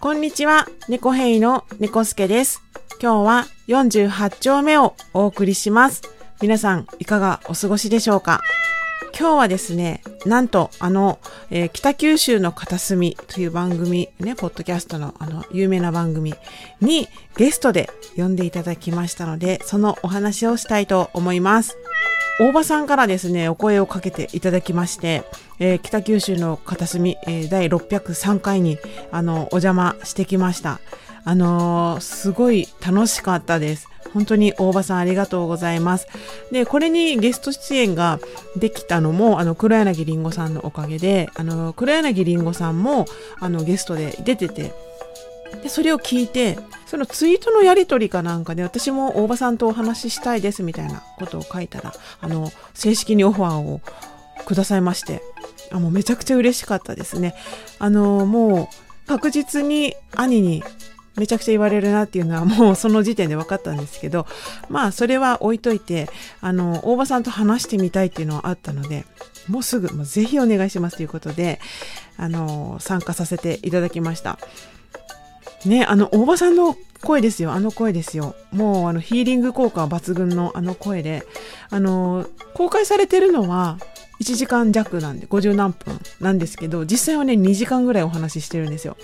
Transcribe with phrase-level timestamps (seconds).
[0.00, 2.62] こんにちは、猫ヘイの猫助です。
[3.02, 6.02] 今日は48丁目をお送りします。
[6.40, 8.40] 皆さん、いかがお過ごしでしょうか？
[9.18, 11.18] 今日はですね、なんと、あの、
[11.50, 16.34] えー北九州の片隅という番組、ね、ポッドキャストのあの、有名な番組
[16.80, 21.76] にゲストで呼んでいただきましたので、そのお話をしたいと思います。
[22.40, 25.24] 大場さんからですね、お声をかけていただきまして、
[25.58, 28.78] えー北九州の片隅、えー第603回に、
[29.10, 30.78] あの、お邪魔してきました。
[31.24, 33.88] あのーすごい楽しかったです。
[34.14, 36.06] 本当に大場さんありがとうございます。
[36.52, 38.20] で、これにゲスト出演が
[38.56, 43.04] できたのも、あの、黒柳りんごさんのおかげで、あの、黒柳りんごさんも、
[43.40, 44.72] あの、ゲストで出てて、
[45.62, 53.80] で、それを聞いて、そのツイートのやりとりかなんかで、私も大場さんとお話ししたいですみたいなことを書いたら、あの、正式にオファーを
[54.46, 55.22] くださいまして、
[55.70, 57.34] あ、もうめちゃくちゃ嬉しかったですね。
[57.78, 60.62] あの、もう確実に兄に
[61.16, 64.26] めちゃくちゃ言われるなっていうのはもうその時点で分かったんですけど、
[64.68, 66.08] まあそれは置いといて、
[66.40, 69.04] あの、大場さんと話してみたいっていうのはあったので、
[69.48, 71.60] もうすぐ、もうぜひお願いしますということで、
[72.16, 74.38] あの、参加させていただきました。
[75.64, 77.52] ね、あの、大場さんの声ですよ。
[77.52, 78.34] あの声ですよ。
[78.52, 81.24] もう、あの、ヒーリング効果抜群のあの声で、
[81.70, 83.78] あの、公開されてるのは、
[84.20, 88.96] 1時間弱なんで、50何分なんですけど、実際はね、2時間ぐらいお話ししてるんですよ。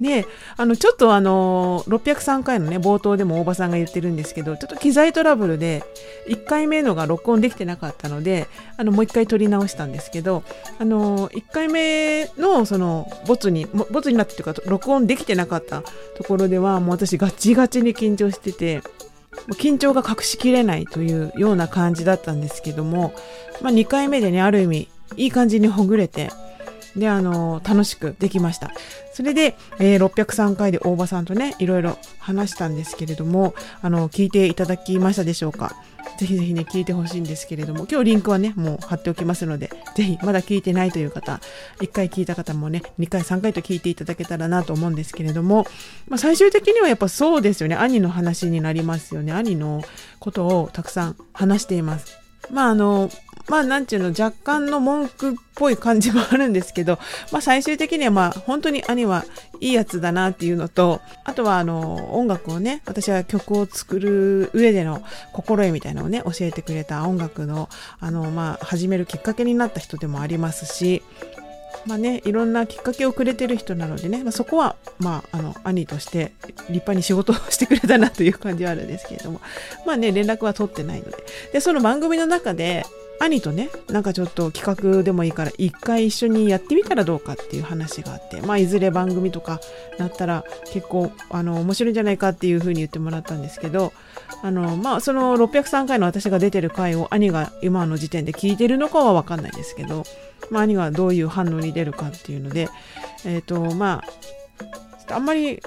[0.00, 5.84] で、あの、ちょっとあの、603回のね、冒頭でも大場さんが言ってるんですけど、ちょっと機材トラブルで、
[6.28, 10.42] 1回目のが録音できてなかったので、あの、もう1回撮り直したんですけど、
[10.78, 15.82] あの、1回目の、その、ボツに、ボツになってというか、録音できてなかった
[16.16, 18.82] ところでは、もう私ガチガチに緊張してて、
[19.54, 23.12] 緊張が隠しきれないというような感じだったんですけども、
[23.60, 26.30] まあ、2回目でね、ある意味、いい感じにほぐれて、
[26.96, 28.70] で、あの、楽しくできました。
[29.12, 35.76] それで、えー603回で大場さんとね、いろいろ話したんですけれども、あの、聞いていただきましたでしょうか？
[36.18, 41.40] ぜひぜひね、聞いてほしいんですけれども、今日リンクはね、もう貼っておきますので、ぜひ、まだ聞いてないという方、
[41.80, 45.66] 1回聞いた方もね、2回、3回と聞いていただけたらなと思うんですけれども、
[46.08, 49.32] まあ、最終的にはやっぱそうですよね、兄の話になりますよね。
[49.32, 49.82] 兄の
[50.18, 52.18] ことをたくさん話しています。
[52.50, 53.10] まああの、
[53.50, 57.00] まあなんていうの、若干の文句っぽい感じもあるんですけど、
[57.32, 59.24] まあ最終的にはまあ本当に兄は
[59.60, 65.02] いいやつだなっていうのと、あとはあの、音楽をね、私は曲を作る上での
[65.32, 67.68] 心得みたいなのをね、教えてくれた音楽の、
[67.98, 71.02] あの、まあ始めるきっかけになった人でもありますし、
[71.86, 79.40] まあね、いろんなきっかけをくれてる人なのでね、まあ、そこは、まあ、あの、兄として立派に仕事をしてくれたなという感じはあるんですけれども、
[79.86, 81.16] まあね、連絡は取ってないので。
[81.52, 82.84] で、その番組の中で、
[83.20, 89.60] 兄とね、なんかちょっと企画でもいいから、一回一緒にやってみたらどうかっていう話があって、まあ、いずれ番組とか
[89.98, 90.42] なったら、
[90.72, 93.92] 結構、あの、面白いんじゃないかっていうふうに言ってもらったんですけど、
[94.42, 100.04] あの、まあ、その603回の私が出てる回を兄が今の時点で聞いてるのかはわかんないですけど、
[100.50, 102.70] まあ、兄がどういう反応に出るかっていうので、
[103.26, 104.02] えっ、と、ま
[105.08, 105.60] あ、あんまり、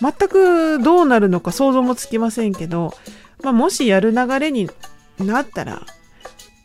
[0.00, 2.92] 全くどうなるのか想像もつきませんけど、
[3.44, 4.68] まあ、もしやる流れに
[5.20, 5.86] なったら、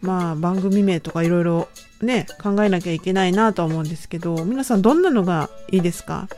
[0.00, 1.68] まあ、番組名とかいろいろ
[2.00, 6.28] ね、考えなきゃいけないなとは思うんですけど、皆さんどんなのがいいですか？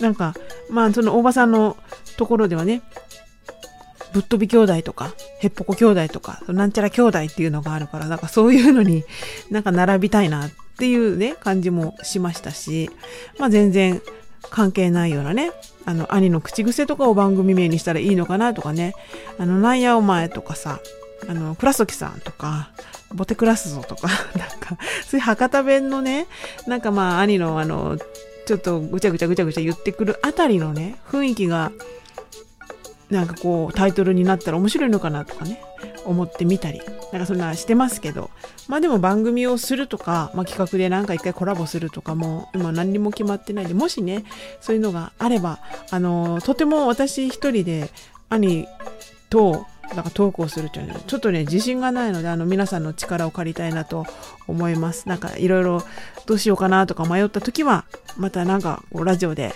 [0.00, 0.34] なんか、
[0.70, 1.76] まあ、その大場さんの
[2.16, 2.82] ところではね、
[4.12, 9.04] ぶっ飛び兄弟とか、へっぽこ兄弟とか、なんちゃら兄弟っていうのがあるから、なんかそういうのに
[9.50, 12.90] なんか並びたいなっていうね、感じもしましたし、
[13.38, 14.02] まあ全然
[14.50, 15.52] 関係ないようなね、
[15.84, 18.94] あの、兄の口癖とかを番組名にしたらいいのかなとかね、
[19.38, 20.80] あの、なんやお前とかさ、
[21.28, 22.70] あの、倉時さんとか、
[23.12, 24.08] ボテクラスぞとか、
[24.38, 24.76] なんか、
[25.06, 26.26] そういう博多弁のね、
[26.66, 27.98] なんかまあ兄のあの、
[28.46, 31.72] ちょっとぐちゃぐちゃぐちゃぐちゃ言ってくるあたりのね、雰囲気が、
[33.10, 35.60] なんかこうタイトルになったら面白いのかなとかね
[36.04, 36.80] 思ってみたり
[37.12, 38.30] なんかそんなしてますけど
[38.68, 44.24] まあでも番組をするとか、まあ、企画でなんか一回コラボするとかも今何にも決まってないでもしね
[44.60, 45.58] そういうのがあれば
[45.90, 47.90] あのとても私一人で
[48.28, 48.68] 兄
[49.28, 54.06] となんかトークをするっていうのはちょっとね自信がないのであの皆さんの力を借りたいなと
[54.46, 55.82] 思いますなんかいろいろ
[56.26, 57.84] どうしようかなとか迷った時は
[58.16, 59.52] またなんかラジオで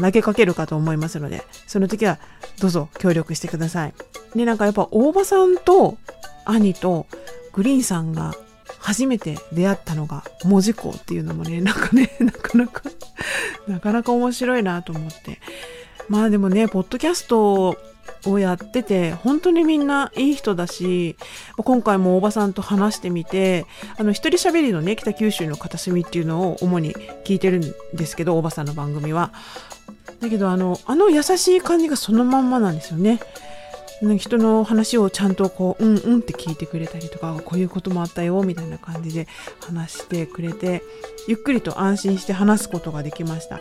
[0.00, 2.18] 投げかけるかと思いますので、その時は
[2.60, 3.94] どうぞ協力してください。
[4.34, 5.96] で、なんかやっぱ大場さんと
[6.44, 7.06] 兄と
[7.52, 8.34] グリーンさんが
[8.78, 12.82] 初めて出会ったのが文字工っていうのもね、なんかね、 なかなか、
[13.66, 15.40] なかなか面白いなと思って。
[16.08, 17.76] まあでもね、ポッドキャスト
[18.26, 21.16] をやってて本当にみんないい人だし
[21.56, 23.66] 今回も大場さんと話してみて
[23.98, 26.94] あの一人喋りのね北九州の片隅っていうのを主に
[27.24, 29.32] 聞いてるんですけど大場さんの番組は。
[30.20, 33.20] だけどあのあの優しい感じがそのまんまなんですよね。
[34.16, 39.28] 人の話をちゃんとこううんうんって聞いてくれたりとかこういうこともあったよみたいな感じで
[39.60, 40.82] 話してくれて
[41.28, 43.60] ゆっくりと安心して話すことができました。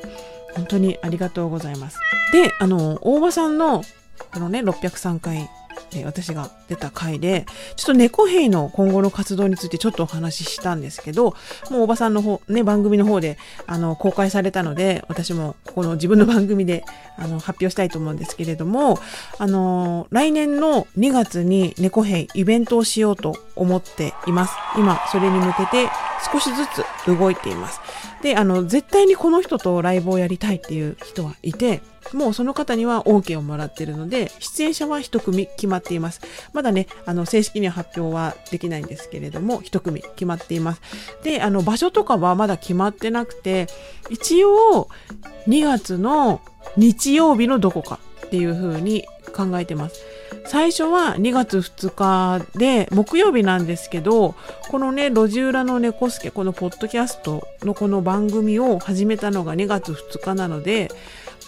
[0.55, 1.99] 本当にありがとうございます。
[2.31, 3.83] であの大場さんの
[4.31, 5.49] このね、603回、
[5.95, 7.45] え私が出た回で、
[7.75, 11.35] ちょっと猫兵の今後の活動についてちょっとお話ししたんですけど、
[11.71, 16.83] もうおばさんの方、ね、番組の方で、あの、公開されたので、私もここの自分の番組で、
[17.17, 18.99] あの、発表したいと思うんですけれども、
[19.37, 24.55] あの、来年の2月に猫兵イベントをしようと思っています。
[24.77, 25.89] 今、それに向けて
[26.31, 27.79] 少しずつ動いています。
[28.21, 31.81] で、あの、絶対にこの人とライブをやりたいっていう人はいて、
[32.13, 36.21] もうその方には OK をもらっているので、出演者は1組決まっています。
[36.53, 40.81] まだね、あの、正式には発表はできないんですけれども、1組決まっています。
[41.23, 43.67] で、あの、場所とかはまだ決まってなくて、
[44.09, 44.89] 一応、
[45.47, 46.41] 2月の
[46.77, 50.03] 日曜日のどこかっていう風に考えてます。
[50.45, 54.35] 最初は2月2日で木曜日なんですけど
[54.69, 60.91] このね路地裏の猫助このポッドキャストのこの番組を始めたのが2月2日なので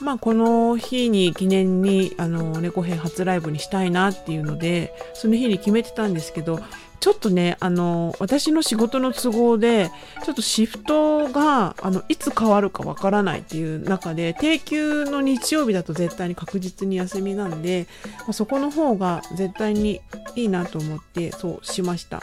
[0.02, 6.60] まあこの日に記念にあの猫編初ライブにしたいなっていうのでその日に決めてたんですけど
[7.02, 9.90] ちょっとね、あの、私の仕事の都合で、
[10.24, 17.88] ちょっとシフトが、あの、いつ変わるかわからないっていう中で、定休の日曜日だと絶対に確実に休みなんで、
[18.20, 20.02] まあ、そこの方が絶対に
[20.36, 22.22] いいなと思って、そうしました。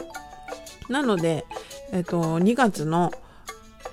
[0.87, 1.45] なので、
[1.91, 3.11] えっと、2月の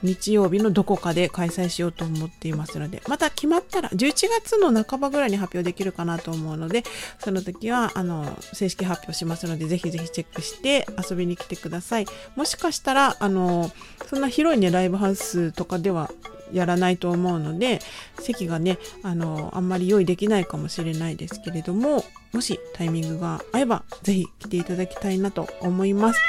[0.03, 6.85] 日曜日のどこかで開催しようと思っていますので、また決まったら、11月の半ばぐらいに発表できるかなと思うので、
[7.19, 12.07] その時は、あの、正式発表しますので、ぜひぜひチェックして遊びに来てください。
[12.35, 13.71] もしかしたら、あの、
[14.07, 16.11] そんな広いね、ライブハウスとかでは
[16.53, 17.81] やらないと思うので
[18.21, 26.21] 席がねあのあんまり用意できないかもしれないですけれどももしタイミングが合えばぜひ来ていただきたいなと思います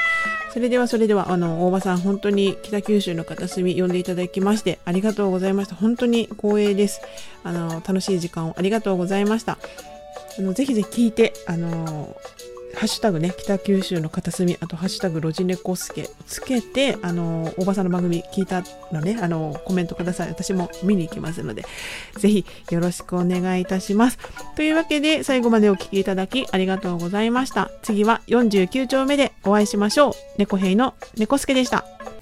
[0.52, 5.76] それではそれではあの大場さん本当に北九州の片隅呼んでいただきましてありがとうございました。
[5.76, 7.00] 本当に光栄です。
[7.44, 9.58] あの楽しい時間をありがとうございました。
[10.38, 12.16] あのぜひぜひ聞いてあの
[12.74, 18.62] ハッシュタグね、北九州の片隅、あとハッシュタグロジネコスケをつけて、あの、おばさんの番組聞いた
[18.92, 20.28] のね、あの、コメントください。
[20.28, 21.64] 私も見に行きますので、
[22.18, 24.18] ぜひよろしくお願いいたします。
[24.56, 27.70] というわけで、最後までお聴きいただきありがとうございました。
[27.82, 30.12] 次は49丁目でお会いしましょう。
[30.38, 31.68] 猫兵の猫助でした。
[31.68, 32.17] した